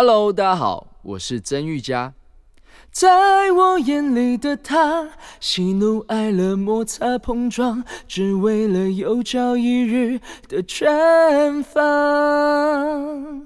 [0.00, 2.14] Hello，大家好，我是曾玉佳。
[2.92, 13.44] 在我眼里的他，喜怒哀乐摩擦碰撞，只为了有朝一日的绽放。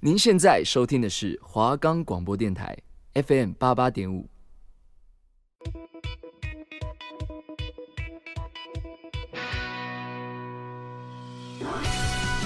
[0.00, 2.74] 您现在收听的是华冈广播电台
[3.12, 4.26] FM 八八点五。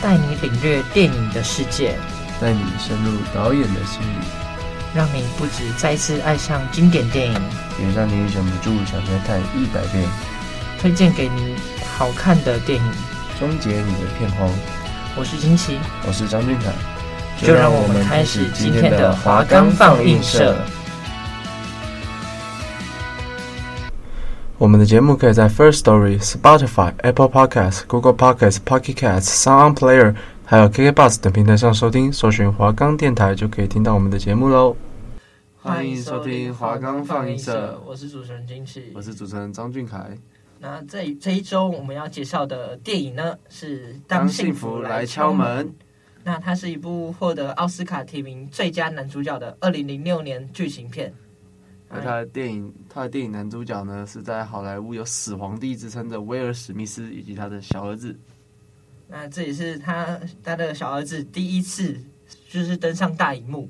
[0.03, 1.97] 带你领略电影的世界，
[2.41, 4.27] 带你深入导演的心里。
[4.95, 7.35] 让你不止再次爱上经典电影，
[7.79, 10.09] 也让你忍不住想再看一百遍。
[10.81, 11.55] 推荐给你
[11.97, 12.93] 好看的电影，
[13.39, 14.49] 终结你的片荒。
[15.17, 16.73] 我是金奇，我是张俊凯，
[17.47, 20.55] 就让我们开始今天的华冈放映社。
[24.59, 30.15] 我们的节目可以在 First Story、Spotify、Apple Podcasts、Google Podcasts、Pocket Casts、Sound Player，
[30.49, 34.77] 还有 KK Bus 等平台上收听，搜寻华冈电台就可以听到我们的节目喽。
[35.57, 40.17] 欢迎收听华冈放映社，我是主持人金奇，我是主持人张俊凯。
[40.61, 45.67] 那这这一周我们要介绍的电影呢是《当幸福来敲门》。
[46.23, 51.13] 那它是一部获得奥斯卡提名最佳男主角的二零零六年剧情片。
[51.89, 58.17] 而他的电影，他的电影男主角呢是在好莱坞有“死皇帝”之称的威尔史密斯以及他的小儿子。
[59.09, 62.01] 那这也是他他的小儿子第一次
[62.49, 63.69] 就是登上大荧幕。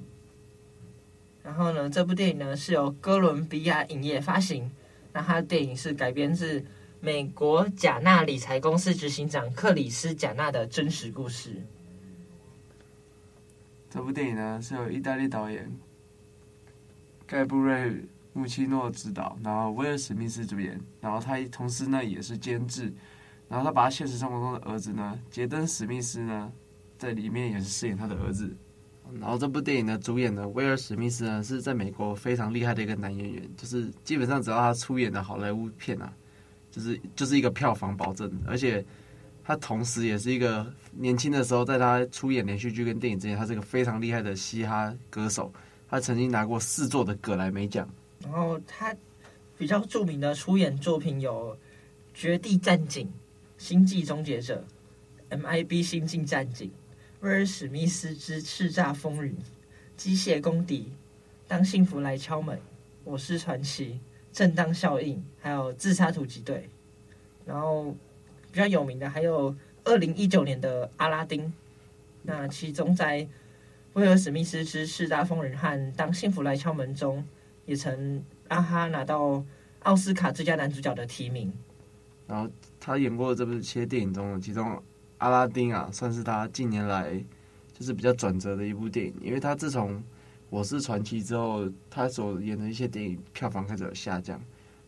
[1.43, 4.71] 然后呢，这部电影呢是由哥伦比亚影业发行。
[5.13, 6.65] 那他的电影是改编自
[7.01, 11.63] 美国贾纳理财公司执行长克里斯贾纳的真实故事。
[13.89, 15.71] 这部电影呢是由意大利导演
[17.27, 22.93] 盖布瑞穆奇诺执导，然后威尔史密斯主演，然后他同时呢也是监制，
[23.49, 26.53] 然后他把他现实生活中的儿子呢杰登史密斯呢
[26.99, 28.55] 在里面也是饰演他的儿子。
[29.21, 36.13] 然后这部电影的主演呢，威尔史密斯呢，是在美国非常厉害的一个男演员，就是基本上只要他出演的好莱坞片啊，
[36.73, 38.29] 就是就是一个票房保证。
[38.45, 38.85] 而且
[39.45, 45.53] 他同时也是一个年轻的时候，在他出演连续剧跟电影之前，他是一个非常厉害的嘻哈歌手，
[45.89, 47.89] 他曾经拿过四座的葛莱美奖。
[48.25, 48.93] 然后他
[49.57, 51.55] 比较著名的出演作品有
[52.13, 53.07] 《绝地战警》
[53.59, 54.65] 《星际终结者》
[55.39, 56.71] MIB 星际战警。
[57.21, 59.35] 威尔史密斯之叱咤风云、
[59.97, 60.93] 机械公敌、
[61.49, 62.61] 当幸福来敲门、
[63.05, 63.99] 我是传奇、
[64.31, 66.69] 正当效应，还有自杀突击队。
[67.47, 67.97] 然后
[68.53, 71.53] 比较有名的还有二零一九年的阿拉丁。
[72.23, 73.27] 那其中在
[73.95, 77.27] 威尔史密斯之叱咤风云和当幸福来敲门中，
[77.65, 79.43] 也曾让他拿到
[79.81, 81.53] 奥斯卡最佳男主角的提名。
[82.27, 82.51] 然后
[82.81, 84.83] 他演过的这部些电影中，其中。
[85.19, 87.25] 阿拉丁啊，算是他近年来
[87.73, 89.95] 就是比较转折的一部电影，因为他自从
[90.51, 94.39] 《我是传奇》之后，他所演的一些电影票房开始有下降，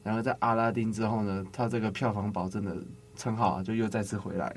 [0.03, 2.77] 然后在阿拉丁之后呢，他这个票房保证的
[3.16, 4.56] 称号啊，就又再次回来了。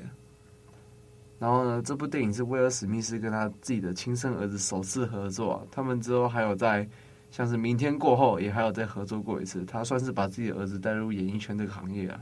[1.38, 6.86] 然后呢，这部电影是威尔史密斯跟他自己的亲生儿子首次合作，他们之后还有在
[7.30, 12.20] 像是《明天过后》也还有再合作过一次，他算是把自己的儿子带入演艺圈这个行业啊。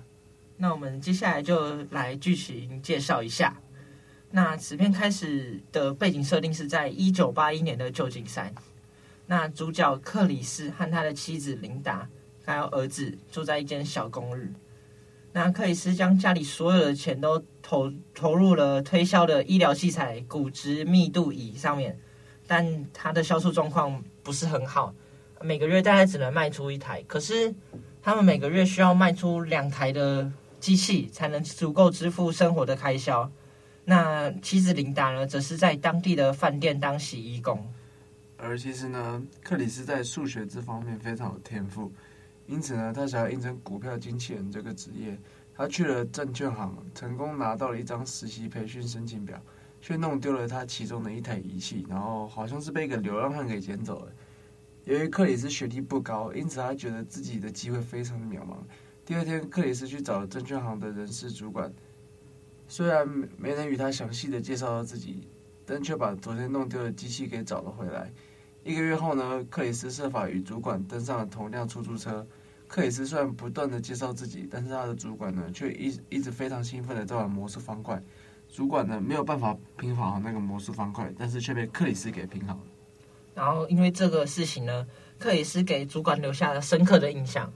[0.63, 3.57] 那我们接下来就来剧情介绍一下。
[4.31, 8.55] 那此片开始的背景设定是在一九八一年的旧金山。
[9.27, 12.07] 那主角克里斯和他的妻子琳达
[12.45, 14.53] 还有儿子住在一间小公寓。
[15.33, 21.99] 那克里斯将家里所有的钱都投投入了推销的医疗器材骨质密度仪上面，
[22.47, 24.95] 但他的销售状况不是很好，
[25.41, 27.03] 每个月大概只能卖出一台。
[27.05, 27.55] 可是
[28.03, 30.31] 他们每个月需要卖出两台的。
[30.61, 33.29] 机器才能足够支付生活的开销。
[33.85, 37.67] 那妻子琳达呢，则是在当地的饭店当洗衣工。
[38.37, 41.91] 而其实呢，克里斯在数学这方面非常有天赋，
[42.47, 45.19] 因此呢，他想要应征股票经纪人这个职业。
[45.53, 49.39] 他去了证券行，成功拿到了一张实习培训申请表，
[49.83, 54.13] 却弄丢了他其中的一台仪器，然后好像是被一个流浪汉给捡走了。
[54.85, 58.57] 由于克里斯学历不高，因此他觉得自己的机会非常的渺茫。
[59.11, 61.69] 第二天，克里斯去找证券行的人事主管，
[62.69, 63.05] 虽然
[63.37, 65.27] 没能与他详细的介绍到自己，
[65.67, 68.09] 但却把昨天弄丢的机器给找了回来。
[68.63, 72.25] 一个月后呢，克里斯设法与主管登上了同辆出租车。
[72.69, 78.01] 克里斯虽然不断的介绍自己，但是他的主管呢，却一一直非常兴奋的在玩魔术方块。
[78.49, 82.61] 主管呢，没有办法拼好那个魔术方块，但是却被克里斯给拼好了。
[83.35, 84.87] 然后因为这个事情呢，
[85.19, 87.53] 克里斯给主管留下了深刻的印象。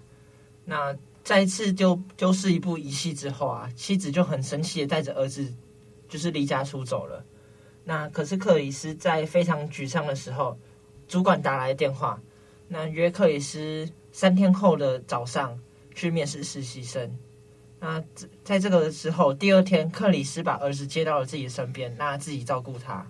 [0.65, 0.93] 那。
[1.25, 5.53] 再一次丢丢失一部仪器之后啊，妻子就很生气的带着儿子，
[6.07, 7.25] 就是离家出走了。
[7.85, 10.59] 那可是克里斯在非常沮丧的时候，
[11.09, 12.21] 主管打来电话，
[12.69, 15.59] 那约克里斯三天后的早上
[15.95, 17.17] 去面试实习生。
[17.81, 18.03] 那
[18.43, 23.07] 在这个时候，第二天克里斯把儿子接到了自己的身边，让他自己照顾他。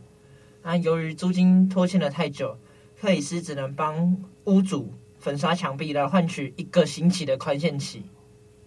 [0.62, 2.56] 那由于租金拖欠了太久，
[3.00, 4.93] 克里斯只能帮屋主
[5.24, 8.04] 粉刷墙壁来换取一个星期的宽限期。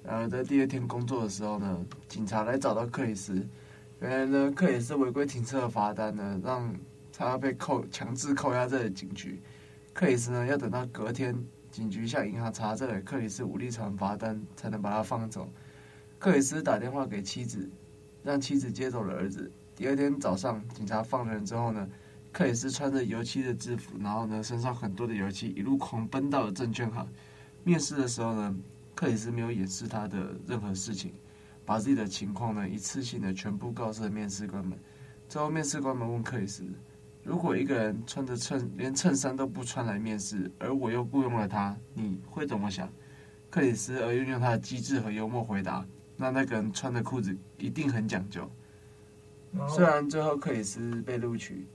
[0.04, 3.48] 然而在第二天工作的时候呢，警察来找到克里斯。
[4.00, 6.76] 原来呢，克里斯违规停车的罚单呢，让
[7.14, 9.40] 他被扣强制扣押在警局。
[9.94, 11.36] 克里斯呢，要等到隔天
[11.70, 15.48] 警局向银行查证克里斯无力偿罚单，才能把他放走。
[16.18, 17.70] 克里斯打电话给妻子，
[18.24, 19.52] 让妻子接走了儿子。
[19.76, 21.88] 第二天早上，警察放人之后呢，
[22.38, 27.10] 克里斯穿着油漆的制服，然后呢，身上很多的油漆，一路狂奔到了证券行。
[27.64, 28.56] 面试的时候呢，
[28.94, 31.16] 克里斯没有掩饰他的任何事情，
[31.66, 34.78] 把自己的情况呢，一次性的全部告诉了面试官们。
[35.28, 36.64] 最后，面试官们问克里斯
[37.26, 42.88] ：“如果一个人穿着衬连衬衫都不穿来面试，而我又雇佣了他，你会怎么想？”
[43.50, 45.84] 克里斯而运用他的机智和幽默回答。
[46.16, 48.48] 那那个人穿的裤子一定很讲究。
[49.68, 51.66] 虽然最后克里斯被录取，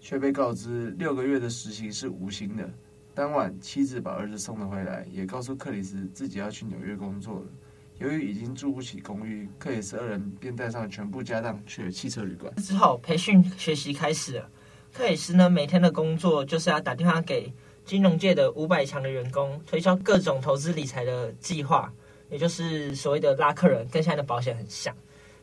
[0.00, 2.68] 却被告知六个月的实习是无薪的。
[3.14, 7.46] 当晚，妻子把儿子送了回来，也告诉克里斯自己要去纽约工作了。
[7.98, 12.54] 由于已经住不起公寓，克里斯二人便带上全部家当去了汽车旅馆。
[12.56, 14.48] 之后，培训学习开始了。
[14.92, 17.52] 克里斯呢，每天的工作就是要打电话给
[17.84, 21.92] 金融界的五百强的员工，推销各种投资理财的计划。
[22.30, 24.96] 也就是所谓的拉客人，跟现在的保险很像。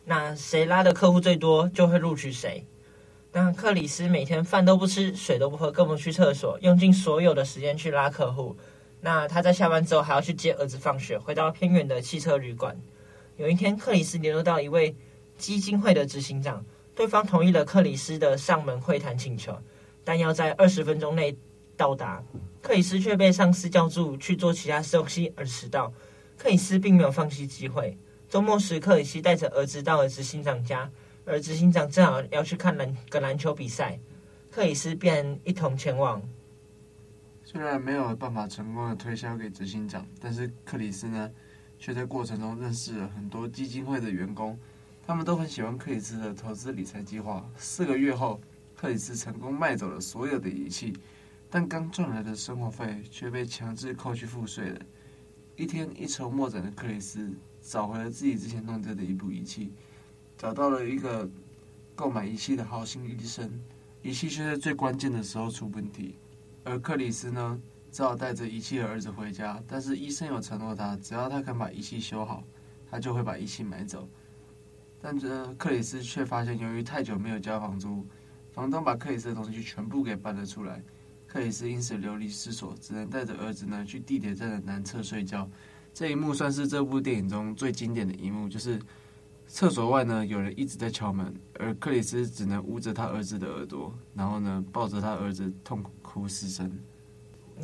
[0.06, 2.66] 那谁拉的客户最多，就会录取谁。
[3.40, 8.58] 那克里斯每天饭都不吃，水都不喝，更不去厕所，用尽所有的时间去拉客户。
[9.00, 12.76] 那他在下班之后还要去接儿子放学，回到偏远的汽车旅馆。
[13.36, 14.96] 有一天，克里斯联络到一位
[15.38, 19.56] 基金会的执行长，对方同意了克里斯的上门会谈请求，
[20.04, 21.38] 但要在二十分钟内
[21.76, 22.24] 到达。
[22.64, 25.94] 克里斯却被上司叫住去做其他东西而迟到。
[26.40, 27.96] 克里斯并没有放弃机会。
[28.28, 30.90] 周末时，克里斯带着儿子到了执行长家，
[31.28, 34.00] 而执行长正好要去看篮个篮球比赛，
[34.50, 36.22] 克里斯便一同前往。
[37.44, 41.30] 虽然没有办法成功的推销给执行长，但是克里斯呢，
[41.78, 44.58] 却在过程中认识了很多基金会的员工，
[45.06, 47.46] 他们都很喜欢克里斯的投资理财计划。
[47.58, 48.40] 四个月后，
[48.74, 50.98] 克里斯成功卖走了所有的仪器，
[51.50, 54.80] 但刚赚来的生活费却被强制扣去付税了。
[55.58, 59.74] 一天一筹莫展的克里斯找回了自己之前弄丢的一部仪器，
[60.38, 61.28] 找到了一个
[61.96, 63.52] 购买仪器的好心医生，
[64.04, 66.16] 仪器却在最关键的时候出问题，
[66.64, 67.60] 而克里斯呢，
[67.92, 72.44] 只好带着仪器的儿子回家，但是医生有承诺他，只要他肯把仪器修好，
[72.90, 74.08] 他就会把仪器买走。
[75.02, 78.06] 但这克里斯却发现，由于太久没有交房租，
[78.52, 80.84] 房东把克里斯的东西全部给搬了出来。
[81.26, 85.50] 克里斯因此流离失所，只能带着儿子呢去地铁站的南侧睡觉。
[85.94, 88.80] 这一幕算是这部电影中最经典的一幕，就是
[89.48, 96.72] 厕所外呢有人一直在敲门，而克里斯只能捂着他儿子的耳朵，然后呢抱着他儿子痛哭失声。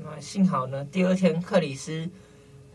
[0.01, 2.09] 那幸好呢，第二天克里斯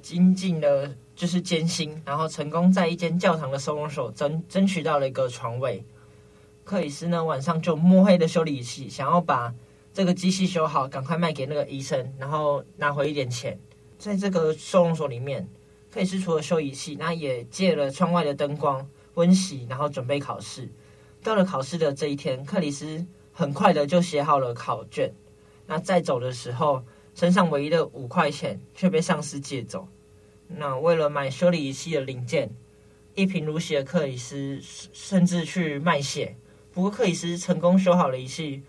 [0.01, 5.85] 经进了就是艰辛，然后成功在一间教堂的收容所争争取到了一个床位。
[6.65, 9.55] 克里斯呢晚上就摸黑的修理仪器，想要把。
[9.91, 13.59] 这个机器修好，赶快卖给那个医生，然后拿回一点钱。
[13.99, 15.49] 在这个收容所里面，
[15.91, 18.87] 克里斯除了修仪器，那也借了窗外的灯光
[19.19, 20.69] 温习，然后准备考试。
[21.23, 25.13] 到了考试的这一天，克里斯很快的就写好了考卷。
[25.67, 26.83] 那在走的时候，
[27.15, 29.87] 身上唯一的五块钱却被上司借走。
[30.47, 32.49] 那为了买修理仪器的零件，
[33.15, 36.37] 一贫如洗的克里斯甚至去卖血。
[36.73, 38.63] 不过克里斯成功修好了仪器。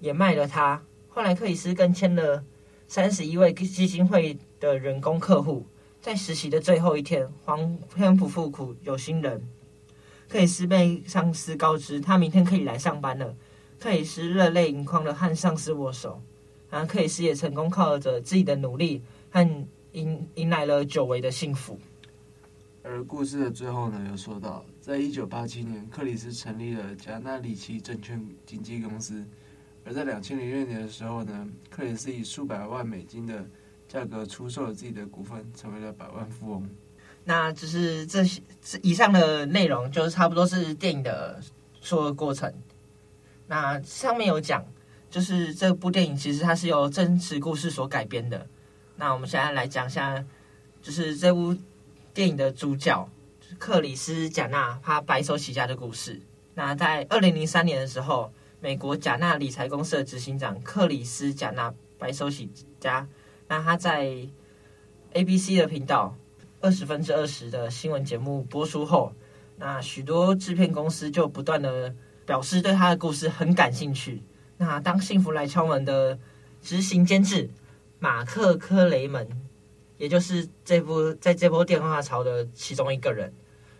[0.00, 0.82] 也卖了他。
[1.08, 2.44] 后来，克里斯更签了
[2.86, 5.64] 三十一位基金会的人工客户。
[5.98, 9.42] 在实习的最后一天，皇天不负苦有心人，
[10.28, 13.34] 克里斯被上司告知他明天可以来上班了。
[13.78, 16.20] 克里斯热泪盈眶的和上司握手。
[16.70, 19.00] 然后，克里斯也成功靠着自己的努力
[19.30, 21.78] 和迎迎来了久违的幸福。
[22.82, 29.24] 而故事的最后呢，有说到，在一九八七年，克里斯成立了加纳里奇证券经纪公司。
[29.84, 33.46] 而在两千零六年的时候呢，克里斯以数百万美金的
[33.86, 36.68] 价格出售了自己的股份，成为了百万富翁。
[37.24, 38.40] 那就是这些
[38.82, 41.40] 以上的内容，就是差不多是电影的
[41.80, 42.52] 所有过程。
[43.46, 44.64] 那上面有讲，
[45.10, 48.46] 就是这部电影其实它是由真实故事所改编的。
[48.96, 50.24] 那我们现在来讲一下，
[50.82, 51.56] 就是这部
[52.12, 53.08] 电影的主角
[53.58, 56.20] 克里斯贾纳他白手起家的故事。
[56.54, 58.32] 那在二零零三年的时候。
[58.60, 62.50] 美国贾纳理财公司的执行长克里斯·贾纳白手起
[62.80, 63.06] 家。
[63.46, 64.26] 那他在
[65.12, 66.16] ABC 的频道
[66.64, 69.12] 二十分之二十的新闻节目播出后，
[69.58, 71.94] 那许多制片公司就不断的
[72.24, 74.22] 表示对他的故事很感兴趣。
[74.56, 76.18] 那当幸福来敲门的
[76.62, 77.50] 执行监制
[77.98, 79.28] 马克·科雷门，
[79.98, 83.30] 也就是这部在这波电话潮的其中一个人。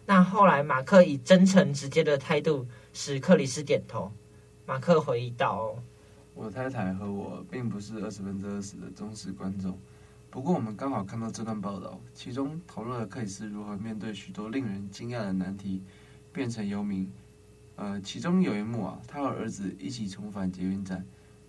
[0.05, 4.13] 那后来马克以真诚直接的态度使克里斯点头。
[4.67, 5.75] 马克回忆道
[6.37, 9.75] ：“我太太和我并不是二十分之二十的忠实观众。”
[10.35, 15.81] 不过，我们刚好看到这段报道，其中讨论了克里斯如何面对许多令人惊讶的难题，
[16.33, 17.09] 变成游民。
[17.77, 21.07] 呃，其中有一幕啊，他和儿子一起重返捷运站，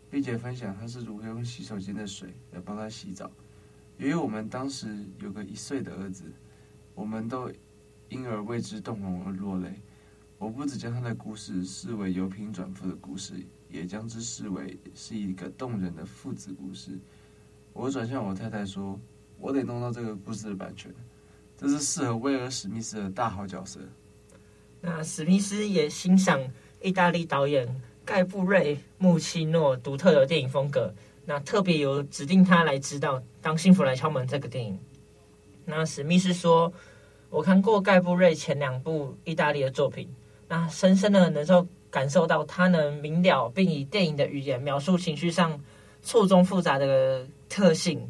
[0.07, 3.31] 并且分享他是如何用洗手间的水来帮他洗澡。
[3.97, 6.31] 由于我们当时有个一岁的儿子，
[6.93, 7.51] 我们都
[8.09, 9.81] 因而为之动容而落泪。
[10.37, 16.99] 我不只将他的故事视为由贫转富的故事，也将之视为是一个动人的父子故事。
[17.75, 18.97] 我转向我太太说
[19.37, 20.89] ：“我得弄到这个故事的版权，
[21.57, 23.81] 这是适合威尔史密斯的大好角色。”
[24.79, 26.39] 那史密斯也欣赏
[26.81, 27.67] 意大利导演
[28.05, 30.93] 盖布瑞穆奇诺独特的电影风格，
[31.25, 34.79] 那特别有指定他来指导《当幸福来敲门》这个电影。
[35.65, 36.71] 那史密斯说
[37.29, 40.07] ：“我看过盖布瑞前两部意大利的作品，
[40.47, 45.59] 那深深的能够感受到他能明了并以电影的语言描述情绪上
[46.01, 48.09] 错综复杂的。”特性，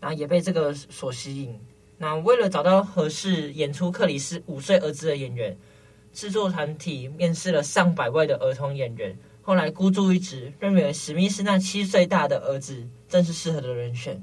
[0.00, 1.58] 然后也被这个所吸引。
[1.98, 5.56] 那为了找到合适演出克里斯五岁儿子的演员，
[6.12, 14.22] 制作团体面试了上百位的儿童演员，后来孤注一掷，认为史密斯那七岁大的儿子正是适合的人选。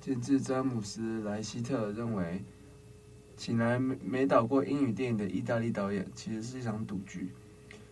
[0.00, 2.42] 监制詹姆斯·莱希特认为，
[3.36, 7.28] 请来没没导过英语电影的意大利导演，其实是一场赌局。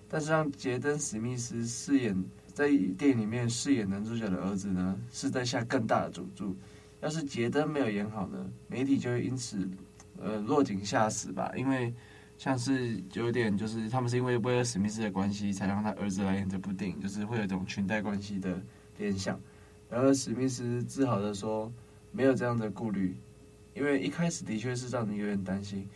[0.09, 2.25] 但是让杰登·史密斯饰演。
[2.57, 6.57] 在电影里面饰演男主角的儿子呢，是在下更大的赌注。
[7.03, 9.69] 要是杰登没有演好呢，媒体就会因此
[10.19, 11.53] 呃落井下石吧。
[11.55, 11.93] 因为
[12.39, 18.59] 像是有点就是他们是因为威尔史密斯的关系，才让他儿子来演这部电影，就是会有一种裙带关系的
[18.97, 19.39] 联想。
[19.91, 21.71] 然而史密斯自豪地说，
[22.11, 23.15] 没有这样的顾虑，
[23.75, 25.87] 因为一开始的确是让你有点担心，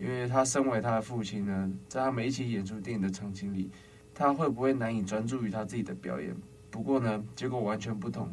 [0.00, 3.70] 因为他身为他的父亲呢，在他们一起演出电影的场景里。
[4.18, 6.34] 他会不会难以专注于他自己的表演？
[6.72, 8.28] 不过呢，结果完全不同。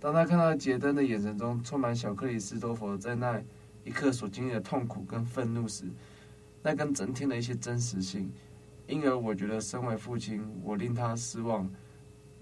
[0.00, 3.40] 当他看到杰登的眼神中充满小克里斯多佛在那
[3.84, 5.84] 一刻所经历的痛苦跟愤怒时，
[6.64, 8.28] 那更增添了一些真实性。
[8.88, 11.70] 因而，我觉得身为父亲，我令他失望，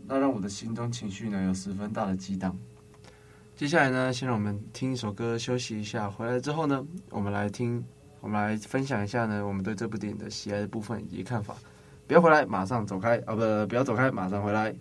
[0.06, 2.56] 那让我的心中情绪呢有十分大的激荡。
[3.54, 6.08] 接下来呢，先让我们听一首歌休息一下。
[6.08, 7.84] 回来之后呢，我们来听，
[8.22, 11.54] 我们来分享一下呢，我们对这部电影的喜爱的部分以及看法。
[12.08, 13.18] 不要回来，马上走开！
[13.26, 14.74] 啊，不，不要走开，马上回来。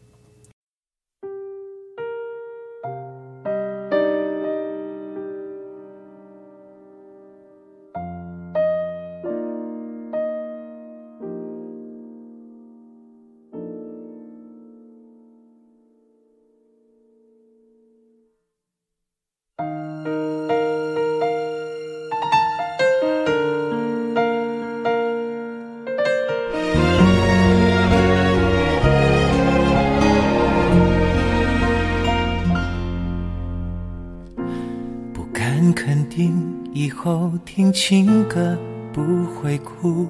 [37.90, 38.58] 情歌
[38.92, 40.06] 不会哭，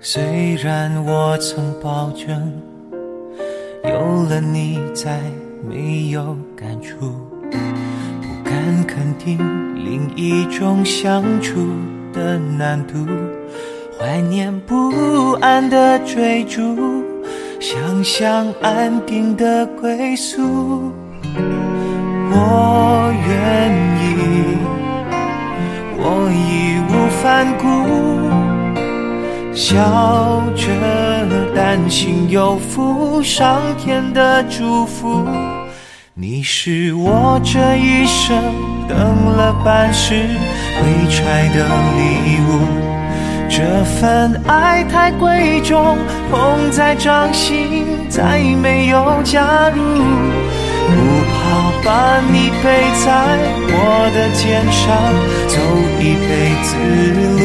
[0.00, 2.52] 虽然我曾保证，
[3.84, 5.20] 有了你再
[5.70, 6.96] 没有感触，
[7.48, 8.52] 不敢
[8.88, 9.38] 肯定
[9.76, 11.64] 另一种相处
[12.12, 13.06] 的难度，
[13.96, 17.04] 怀念不安的追逐，
[17.60, 20.90] 想象安定的归宿，
[22.32, 23.70] 我愿
[24.02, 24.45] 意。
[26.30, 27.66] 义无反顾，
[29.52, 30.66] 笑着
[31.54, 35.26] 担心有负上天的祝福。
[36.14, 38.36] 你是我这一生
[38.88, 41.66] 等了半世未拆的
[41.96, 42.66] 礼物，
[43.48, 45.98] 这份爱太贵重，
[46.30, 49.82] 捧在掌心再没有加入。
[51.84, 52.64] 把你背
[53.04, 53.06] 在
[53.68, 53.74] 我
[54.14, 54.42] 的肩
[54.72, 54.84] 上
[55.48, 55.54] 走
[56.00, 56.30] 一辈
[56.62, 56.68] 子
[57.36, 57.40] 路，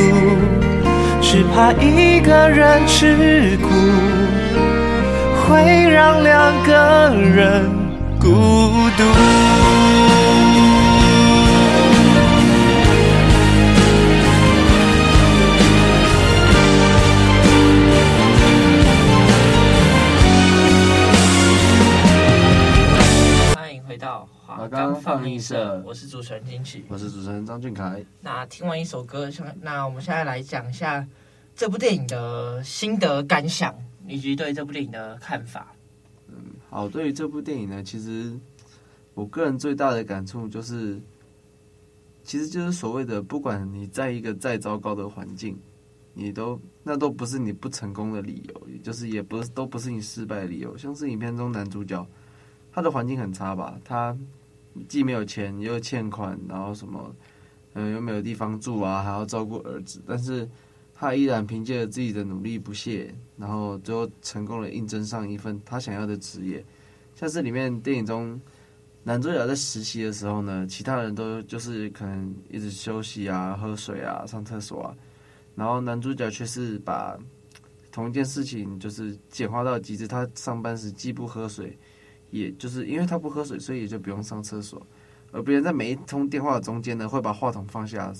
[1.21, 3.67] 只怕一个人吃苦，
[5.45, 5.49] 会
[5.89, 6.69] 让两个
[7.15, 7.69] 人
[8.19, 8.27] 孤
[8.97, 9.03] 独。
[24.71, 26.85] 华冈放映社我是主持人金曲。
[26.87, 28.01] 我是主持人张俊凯。
[28.21, 29.29] 那听完一首歌，
[29.61, 31.05] 那我们现在来讲一下
[31.53, 33.75] 这部电影的心得感想，
[34.07, 35.75] 以及对这部电影的看法。
[36.29, 36.37] 嗯，
[36.69, 38.33] 好，对于这部电影呢，其实
[39.13, 41.01] 我个人最大的感触就是，
[42.23, 45.59] 其实就是所谓的，不管你在一个再糟糕的环境，
[46.13, 50.77] 你都那都不是你不成功的理由，也就是也不是都不是你失败的理由。
[50.77, 52.07] 像是影片中男主角，
[52.71, 54.17] 他的环境很差吧，他
[54.87, 57.15] 既没有钱又欠款，然后什么，
[57.73, 60.47] 嗯，又没有地方住啊，还要照顾儿子，但是
[60.93, 66.63] 他依然凭借着自己的努力不懈，然后最后成功的应征上一份他想要的职业。
[67.15, 68.39] 像是里面电影中
[69.03, 74.95] 男主角在实习的时候呢，其他人都就是可能一直休息啊、喝水啊、上厕所啊，
[75.55, 77.17] 然后男主角却是把
[77.91, 80.07] 同一件事情就是简化到极致。
[80.07, 81.77] 他上班时既不喝水。
[82.31, 84.81] 也就是因为他不喝水，所以也就不用上厕所。
[85.31, 88.11] 而别人在每一通电话中间呢，会把话筒放下，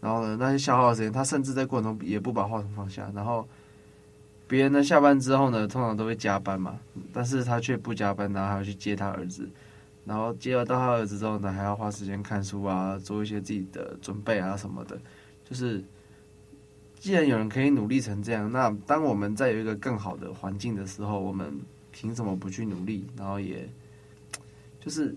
[0.00, 3.10] 然后呢，那些消耗的时间，他甚至在过程中也不把话筒放下。
[3.14, 3.48] 然后
[4.46, 6.78] 别人呢下班之后呢，通常都会加班嘛，
[7.14, 9.48] 但是他却不加班，然后还要去接他儿子。
[10.04, 15.00] 然后接到他儿子之后呢，还要花时间看书啊，做一些自己的准备啊什么的。
[15.48, 15.82] 就是
[16.98, 21.58] 既然有人可以努力成这样，那当我们在有一个更好的环境的时候，我们。
[21.96, 23.06] 凭什么不去努力？
[23.16, 23.68] 然后也，
[24.80, 25.14] 就是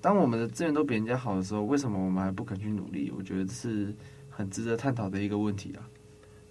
[0.00, 3.12] 当我们的资源都比人家好的时候，为什么我们还不肯去努力？
[3.16, 3.92] 我觉得这是
[4.30, 5.82] 很值得探讨的一个问题啊。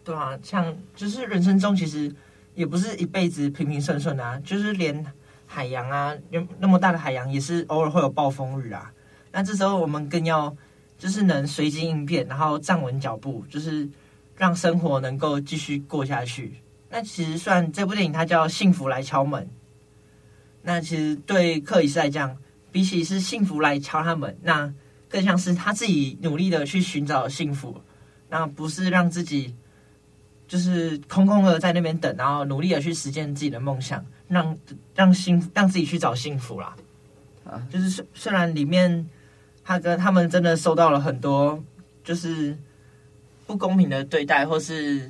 [0.03, 2.13] 对啊，像就是人生中其实
[2.55, 5.05] 也不是一辈子平平顺顺啊，就是连
[5.47, 8.91] 海洋啊，有那么大的海洋也是偶尔会有暴风雨啊。
[9.31, 10.53] 那这时候我们更要
[10.97, 13.87] 就是能随机应变，然后站稳脚步，就是
[14.35, 16.55] 让生活能够继续过下去。
[16.89, 19.43] 那其实算这部电影它叫《幸福来敲门》。
[20.61, 22.37] 那其实对克里斯来讲，
[22.71, 24.71] 比起是幸福来敲他门，那
[25.07, 27.81] 更像是他自己努力的去寻找幸福，
[28.29, 29.55] 那不是让自己
[30.47, 34.57] 就是空空的在那边等，然后努力的去实现自己的梦想，让
[34.93, 36.75] 让幸让自己去找幸福啦。
[37.45, 39.07] 啊，就是虽虽然里面
[39.63, 41.63] 他跟他们真的受到了很多
[42.03, 42.55] 就是
[43.47, 45.09] 不公平的对待，或是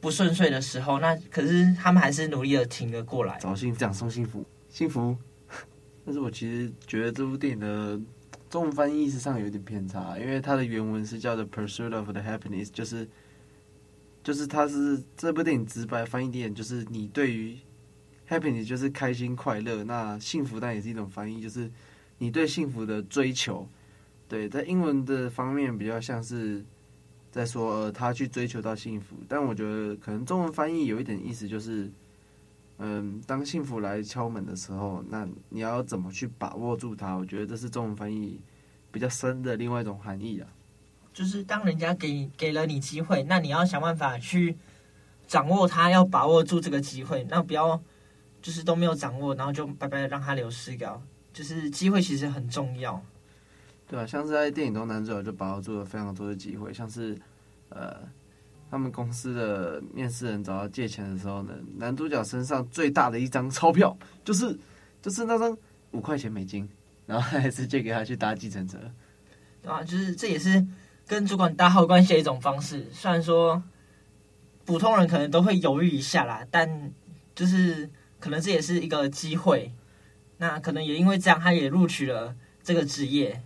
[0.00, 4.44] 不顺遂的时候，那可是他们还是努力的挺了过来，找幸福，讲送幸福。
[4.72, 5.14] 幸福，
[6.02, 8.00] 但是我其实觉得这部电影的
[8.48, 13.06] 中文翻译意思上有点偏差，因为它的原文是叫做 Pursuit of the Happiness，就是
[14.24, 17.58] 就是它是这部电影直白翻译点就是你对于
[18.26, 21.70] happiness 就是开心快乐，那幸福当然也是一种翻译，就是
[22.16, 23.68] 你对幸福的追求。
[24.26, 26.64] 对，在英文的方面比较像是
[27.30, 31.92] 在说，呃，他去追求到幸福，但我觉得可能中文翻译有一点意思就是。
[32.84, 37.14] 嗯，当幸福来敲门的时候，那你要怎么去把握住它？
[37.14, 38.40] 我觉得这是中文翻译
[38.90, 40.48] 比较深的另外一种含义啊。
[41.14, 44.56] 就是当人家给给了你机会，那你要想办法去
[45.28, 47.80] 掌握它，要把握住这个机会，那不要
[48.40, 51.00] 就是都没有掌握，然后就白白的让它流失掉。
[51.32, 53.00] 就是机会其实很重要，
[53.86, 57.16] 对啊，像是在电影中，男主角就把握住了非常多的机会，像是
[57.68, 57.96] 呃。
[58.72, 64.58] 他们公司的面试人找他借钱的时候呢，男主角身上最大的一张钞票就是
[65.02, 65.54] 就是那张
[65.90, 66.66] 五块钱美金，
[67.04, 68.78] 然后还是借给他去搭计程车，
[69.60, 70.66] 对啊，就是这也是
[71.06, 72.88] 跟主管打好关系的一种方式。
[72.94, 73.62] 虽然说
[74.64, 76.90] 普通人可能都会犹豫一下啦，但
[77.34, 79.70] 就是可能这也是一个机会。
[80.38, 83.42] 那可能也因为这样，他也录取了这个职业。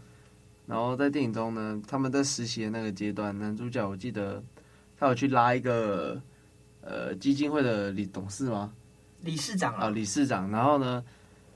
[0.66, 4.40] 然后在电影中呢，他们在实习的那个阶段，男主角我记得。
[4.98, 6.20] 他有去拉一个
[6.80, 8.72] 呃基金会的理董事吗？
[9.22, 10.50] 理事长啊，理事长。
[10.50, 11.04] 然后呢，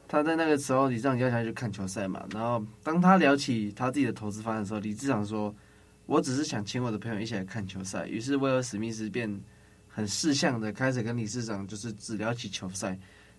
[0.07, 2.26] 他在那个时候，理事长叫他去看球赛嘛。
[2.33, 5.55] 然后当他聊起他自己的投资方案的时候，理事长说
[6.07, 9.40] ：“我只是想请我的朋友一起来看球赛。”于是威尔史密斯便
[9.88, 12.98] 很识相的开始跟理事长就是只聊起球赛，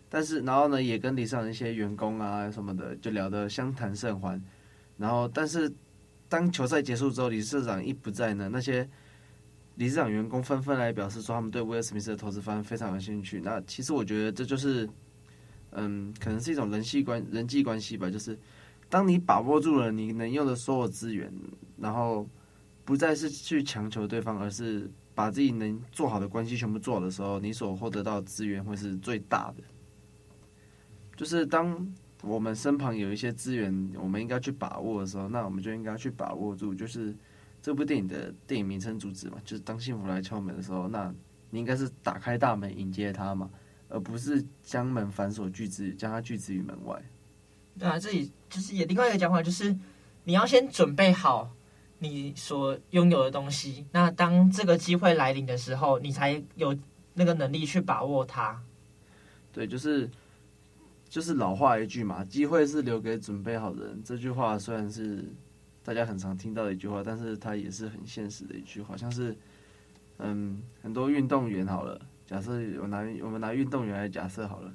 [0.09, 4.41] 但是然后呢，也跟理事长一些员工啊什么的就聊得相谈甚欢。
[4.97, 5.71] 然后但是
[6.29, 8.89] 当球赛结束之后，理事长一不在呢，那些。
[9.75, 13.39] 理事长员工纷纷来表示说，他们对威尔史密斯的投资方非常有兴趣。
[13.41, 14.87] 那其实我觉得这就是，
[15.71, 18.09] 嗯，可能是一种人际关人际关系吧。
[18.09, 18.37] 就是
[18.89, 21.31] 当你把握住了你能用的所有资源，
[21.77, 22.27] 然后
[22.83, 29.63] 不再是去强求对方，而是把自己能做好的关系全部做的时候，你所获得到资源会是最大的。
[31.15, 37.15] 就是当我们身旁有一些资源，我们应该去把握的时候，那我们就应该去把握住，就是。
[37.61, 41.13] 这部电影的电影名称主旨嘛，就是当幸福来敲门的时候，那
[41.49, 43.49] 你应该是打开大门迎接他嘛，
[43.87, 47.01] 而不是将门反锁拒之，将他拒之于门外。
[47.77, 49.77] 对啊，这里就是也另外一个讲法，就是
[50.23, 51.51] 你要先准备好
[51.99, 56.75] 你所拥有的东西，那当这个机会来临的时候，你才有
[57.13, 58.61] 那个能力去把握它。
[59.53, 60.09] 对，就是
[61.07, 64.01] 就是老话一句嘛，机会是留给准备好的人。
[64.03, 65.23] 这句话虽然是
[65.83, 69.35] 大家很常听到的一句话，但是它也是很现实的一句话，像是
[70.17, 74.73] 嗯，很多运动员好了，假设我拿我们拿运动员来假设好了。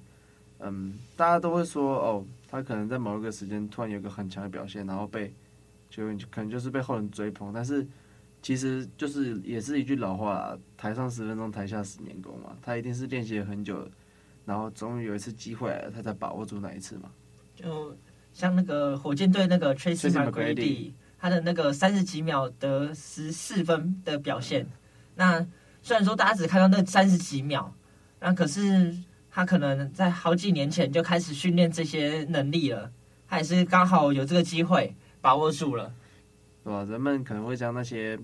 [0.59, 5.33] 嗯，大家都会说哦，他可能在某一个时间突然有个很强的表现，然后被
[5.91, 7.53] 就可能就是被后人追捧。
[7.53, 7.87] 但是
[8.41, 12.57] 其实就是也是一句老话啦，台上十分钟，台下十年功嘛。
[12.63, 13.87] 他一定是练习了很久，
[14.47, 17.11] 然后终于有一次机会来了，他才把握住那一次嘛。
[17.55, 17.95] 就
[18.37, 24.67] 像那个火箭队那个 Tracy McGrady，他的那个三十几秒得十四分的表现。
[25.15, 25.47] 那
[25.81, 27.75] 虽然说大家只看到那三十几秒，
[28.21, 28.95] 那可是。
[29.29, 32.91] 他可能在好几年前就开始训练这些能力了，
[33.29, 35.93] 他也是刚好有这个机会把握住了，
[36.65, 36.83] 对吧？
[36.85, 38.19] 人们可能会将那些，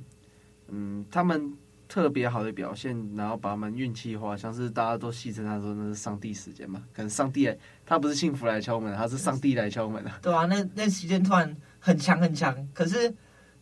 [0.68, 1.52] 嗯，他们
[1.92, 13.10] 特别好的表现，然后把他们运气化，像是大家都戏称他说那是上帝时间嘛，可能上帝来，他不是幸福来敲门，他是上帝来敲门啊，对啊，那那时间突然很强很强，可是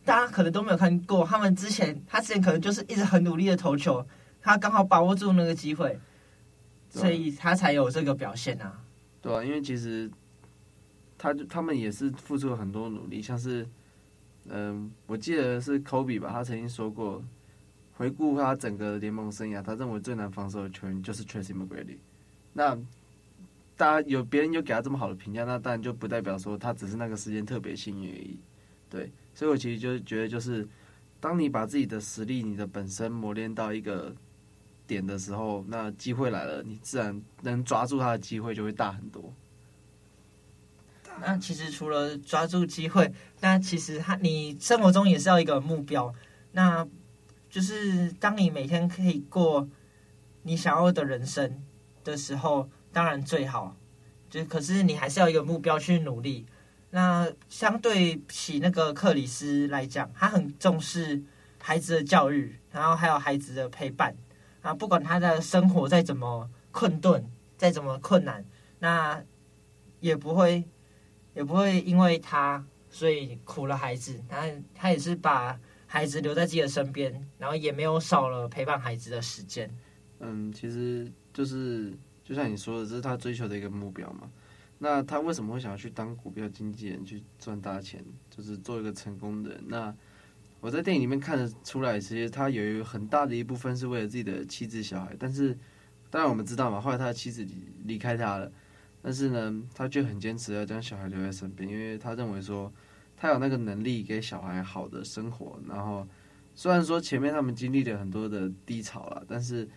[0.05, 4.07] 大家可能都没有看过，他们之前他之前可能就是一直很努力的投球，
[4.41, 5.99] 他刚好把握住那个机会。
[6.93, 8.77] 所以他才有这个表现啊，
[9.21, 10.11] 对啊，因为其实
[11.17, 13.65] 他他们也是付出了很多努力，像是
[14.49, 17.23] 嗯，我记得是科比吧，他曾经说过，
[18.01, 21.97] 回顾他整个联盟生涯，他认为最难防守的球员就是 Tracy McGrady。
[22.51, 22.75] 那
[23.77, 28.39] 大家有别人有给他这么好的评价，那当然就不代表说他只是那个时间特别幸运而已。
[28.89, 30.67] 对，所以我其实就觉得，就是
[31.19, 34.11] 当你把自己的实力、你的本身磨练到一个。
[34.87, 39.33] 点的时候，那机会来了，你自然能抓住他的机会就会大很多。
[41.21, 43.09] 那其实除了抓住机会，
[43.39, 46.13] 那其实他你生活中也是要一个目标，
[46.51, 46.85] 那
[47.51, 49.67] 就是当你每天可以过
[50.41, 51.61] 你想要的人生
[52.03, 53.75] 的时候，当然最好。
[54.29, 56.45] 就可是你还是要一个目标去努力。
[56.91, 61.21] 那相对起那个克里斯来讲，他很重视
[61.59, 64.15] 孩子的教育，然后还有孩子的陪伴。
[64.61, 68.45] 啊，不管他的生活再怎么困顿，再怎么困难，
[68.79, 69.21] 那
[69.99, 70.63] 也不会，
[71.33, 74.23] 也不会因为他所以苦了孩子。
[74.29, 75.59] 他他也是把
[75.91, 79.69] 孩子留在自己的身边，然后也没有少了陪伴孩子的时间。
[80.21, 81.91] 嗯，其实就是
[82.23, 84.31] 就像你说的，这是他追求的一个目标嘛。
[84.77, 89.63] 那他为什么会想要去当股票经纪人，去赚大钱，就是做一个成功的人？
[89.67, 89.93] 那
[90.61, 95.13] 我在电影里面看得出来，其实他有一个很大的一部分是为了自己的妻子小孩。
[95.19, 95.57] 但是，
[96.09, 97.45] 当然我们知道嘛，后来他的妻子
[97.83, 98.49] 离开他了，
[99.01, 102.71] 但是呢，他却很坚持要将小孩留在身边，因为他认为说
[103.21, 105.59] 他有那个能力给小孩好的生活。
[105.67, 106.07] 然后，
[106.55, 109.69] 虽然说前面他们经历了很多的低潮了，但是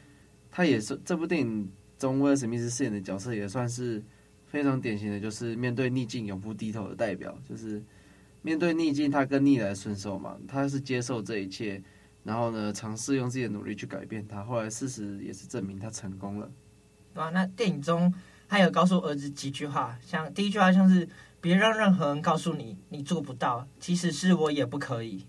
[0.51, 4.03] 他也是这部电影中威尔史密斯饰演的角色也算是
[4.47, 7.83] 非常典型的，就是面对逆境永不低头的代表，就是。
[8.47, 11.83] 面对逆境，他更逆来顺受嘛，他是接受这一切，
[12.25, 14.45] 然后呢，尝试用自己的努力去改变他。
[14.45, 16.53] 后来事实也是证明他成功了。
[17.15, 18.13] 啊，那电影中
[18.47, 21.09] 他有告诉儿子几句话，像第一句话像是
[21.45, 25.27] “别让任何人告诉你你做不到，即使是我也不可以”，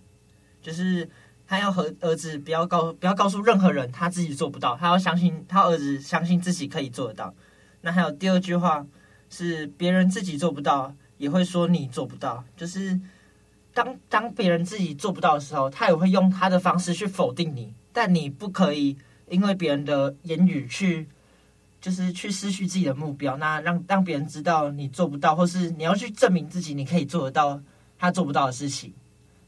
[0.63, 1.09] 就是
[1.45, 7.35] 他要和儿子不要告不要告诉任何人他自己做不到，他要相信他儿子相信自己可以做得到。
[7.81, 8.85] 那还有第二句话
[9.29, 10.95] 是别人自己做不到。
[11.17, 12.99] 也会说你做不到，就是
[13.73, 17.73] 当当别人自己做不到的时候，他也会用他的方式去否定你。
[17.93, 18.97] 但你不可以
[19.29, 21.07] 因为别人的言语去，
[21.85, 23.37] 就是去失去自己的目标。
[23.37, 27.61] 那让让别人知道你做不到，或是你要去证明自己，你可以做得到
[27.99, 28.91] 他做不到的事情。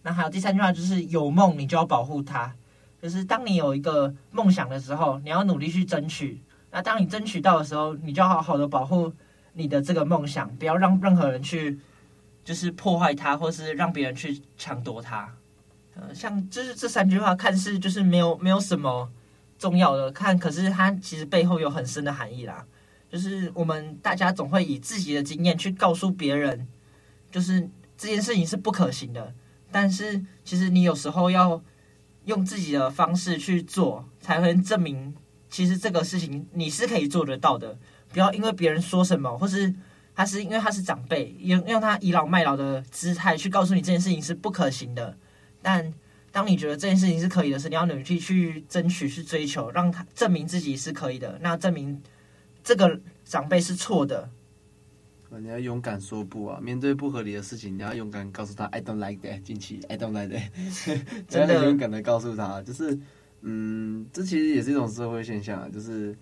[0.03, 2.53] 那还有第三句话，就是有梦你就要保护他。
[3.01, 6.39] 就是当你有一个梦想的时候，你要努力去争取。
[6.69, 9.11] 那当你争取到的时候，你就要好好的保护。
[9.53, 11.79] 你的这个梦想，不要让任何人去，
[12.43, 15.27] 就是破坏它，或是让别人去抢夺它。
[15.95, 19.09] 呃，像就是这三句话，看似就是没有没有什么
[19.57, 22.65] 重要的，看可是它其实背后有很深的含义啦。
[23.09, 26.67] 就是我们大家总会以自己的经验去告诉别人，
[27.31, 29.33] 就是这件事情是不可行的。
[29.71, 31.61] 但是其实你有时候要
[32.25, 35.15] 用自己的方式去做，才会证明
[35.49, 37.77] 其实这个事情你是可以做得到的。
[38.11, 39.73] 不要因为别人说什么，或是
[40.13, 45.17] 他是因为他是长辈，用用他倚老卖老的姿态去告诉你这件事情是不可行的。
[45.61, 45.93] 但
[46.31, 51.39] 当你觉得这件事情是可以的时，你要努力去争取、去追求，让他证明自己是可以的。
[51.41, 52.01] 那证明
[52.63, 54.29] 这个长辈是错的。
[55.41, 56.57] 你要勇敢说不啊！
[56.61, 60.45] 面对不合理的事情，你要勇敢告诉他 “I don't like that”，进去 “I don't like that”，
[61.27, 62.97] 真的勇敢的告诉他，就是，
[63.41, 65.67] 嗯，这其实也是一种社会现象啊。
[65.69, 66.17] 就是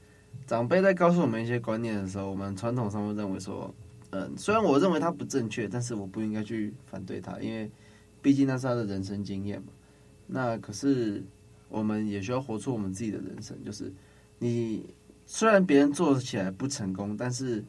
[0.48, 3.72] 长辈在告诉我们一些观念的时候，我们传统上会认为说，
[4.10, 7.70] 嗯，虽然我认为他不正确，但是我不应该去反对他，因为
[8.24, 9.68] 毕竟那是他的人生经验嘛。
[10.28, 11.24] 那可是
[11.70, 13.92] 我们也需要活出我们自己的人生，就是
[14.40, 17.64] 你虽然别人做起来不成功，但是。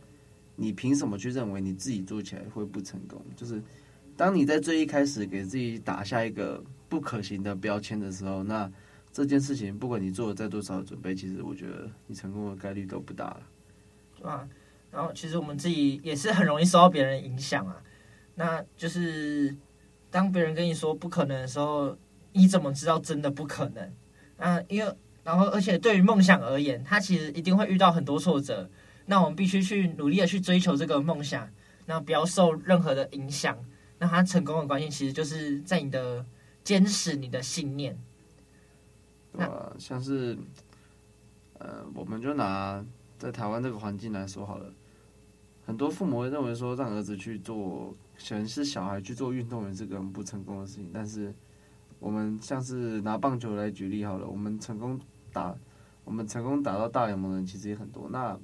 [0.59, 3.21] 你凭什么去认为你自己做起来会不成功？
[3.37, 3.63] 就是
[4.17, 8.73] 当你在最一开始给自己打下一个不可行的标签的时候，那
[9.13, 13.43] 这件事情不管你做了再多少准备，其实我觉得你成功的概率都不大了。
[14.17, 14.49] 对吧？
[14.91, 17.77] 然后其实我们自己也是很容易受到别人影响啊。
[18.35, 19.55] 那就是
[20.11, 21.95] 当别人跟你说不可能的时候，
[22.37, 23.93] 你怎么知道真的不可能？
[24.37, 24.95] 啊，因为
[25.25, 28.69] 然后而且对于梦想而言，他其实一定会遇到很多挫折。
[29.07, 31.49] 那我们必须去努力的去追求这个梦想，
[31.87, 33.57] 那不要受任何的影响。
[33.99, 36.25] 那他成功的关键其实就是在你的
[36.63, 37.97] 坚持你的信念。
[39.33, 40.37] 对啊，像是，
[41.59, 42.85] 呃，我们就拿
[43.17, 44.71] 在台湾这个环境来说好了，
[45.65, 50.91] 很多父母会认为说让儿子去做，全是小孩去做运动员是个很不成功的事情。
[50.93, 51.35] 但是
[52.07, 54.97] 我们像是拿棒球来举例好了，我们成功
[55.33, 55.53] 打，
[56.05, 58.09] 我们成功打到大联盟的人其实也很多。
[58.09, 58.39] 那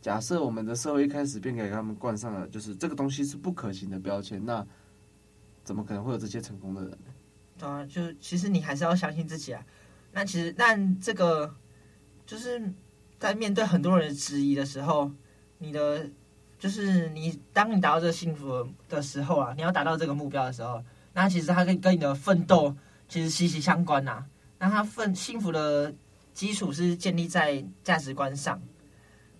[0.00, 4.66] 假设我们的社会一开始便给他们冠上了就是这个东西是不可行的标签，那
[5.62, 7.14] 怎么可能会有这些成功的人呢？
[7.56, 9.64] 对啊，就其实你还是要相信自己啊。
[10.10, 11.54] 那其实，但这个
[12.26, 12.60] 就是
[13.20, 15.08] 在面对很多人的质疑的时候，
[15.58, 16.10] 你的
[16.58, 22.74] 就是你当你达到这个幸福的时候啊，你要达到这个目标的时候，那其实它跟跟你的奋斗
[23.08, 24.24] 其实息息相关呐、
[24.58, 25.92] 那它奋幸福的
[26.32, 28.60] 基础是建立在价值观上。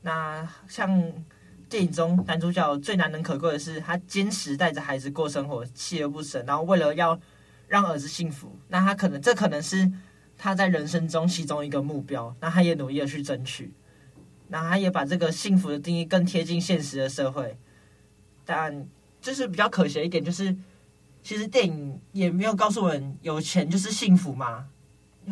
[0.02, 1.12] 那像
[1.68, 7.18] 电影中男主角最难能可贵的是，他坚持带着孩子过生活，锲而不舍，然后为了要
[7.68, 9.90] 让儿子幸福，那他可能这可能是
[10.36, 13.72] 他在人生中其中一个目标，那他也努力的去争取，
[14.48, 17.56] 那他也把这个幸福的定义更贴近现实的社会。
[18.44, 18.88] 但
[19.20, 20.56] 就是比较可惜的一点，就是
[21.22, 24.66] 其实电影也没有告诉我们有钱就是幸福嘛，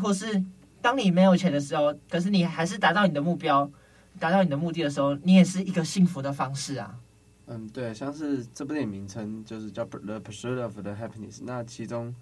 [0.02, 0.42] 或是
[0.80, 3.70] 当你没有钱的时候，可是你还是达到你的目标。
[4.20, 6.98] 达到你的目的的时候，你也是一个幸福的方式啊。
[7.46, 12.12] 嗯，对，像是这部电影名称就是叫《The Pursuit of the Happiness》，那其中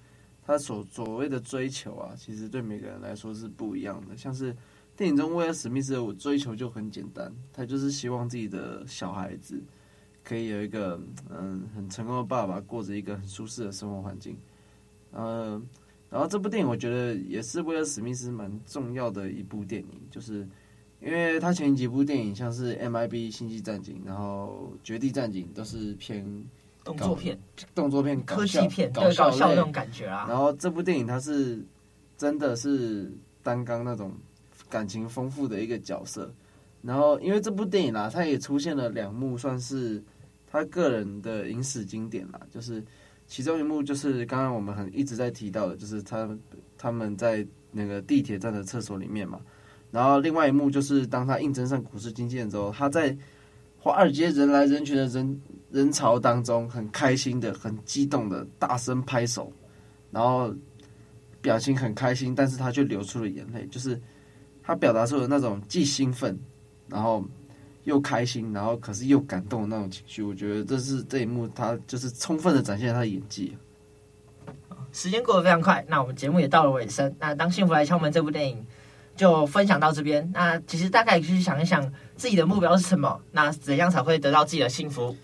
[0.47, 4.15] 他所所谓的追求啊，其实对每个人来说是不一样的。
[4.15, 4.55] 像是
[4.95, 9.59] 电影中威尔史密斯的追求就很简单，他就是希望自己的小孩子
[10.27, 14.37] 可以有一个嗯很成功的爸爸，过着一个很舒适的生活环境。
[15.13, 15.63] 呃，
[16.11, 20.47] 然后这部电影我觉得也是威尔史密斯蛮重要的一部电影，就是。
[20.99, 26.25] 因为他前几部电影像是《MIB 星际战警》，然后《绝地战警》都是偏
[26.83, 27.39] 动作片、
[27.75, 30.25] 动作片、科技片、搞笑那种感觉啊。
[30.27, 31.63] 然后这部电影它是
[32.17, 33.13] 真的是
[33.43, 34.11] 担纲那种
[34.71, 36.33] 感情丰富的一个角色。
[36.81, 40.03] 然后因为这部电影啊，它也出现了两幕算是
[40.51, 42.83] 他个人的影史经典啦，就是
[43.27, 46.39] 其中一幕就是刚刚我们很一直在提到的，就是他
[46.79, 49.41] 他们在那个地铁站的厕所里面嘛。
[49.91, 53.17] 然后另外一幕就是，当他应征上股市经纪人之后，他在
[53.79, 59.51] 华尔街人来人群的人人潮当中，很开心的、很激动的大声拍手，
[60.11, 60.55] 然后
[61.41, 63.99] 表情很开心，但是他却流出了眼泪，就是
[64.63, 66.39] 他表达出了那种既兴奋，
[66.89, 67.25] 然后
[67.87, 70.23] 又开心，然后可是又感动的那种情绪。
[70.23, 73.57] 我觉得这是这一幕，他就是充分的展现了他的演技。
[74.93, 77.13] 时间过得非常快，那我们节目也到了尾声。
[77.19, 78.63] 那当幸福来敲门这部电影。
[79.17, 80.31] 就分享到这边。
[80.35, 85.17] 那其实大概去想一想自己的目标是什么，那怎样才会得到自己的幸福？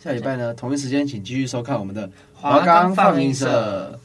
[0.00, 3.96] 下礼拜呢，同一时间请继续收看我们的华冈放映社。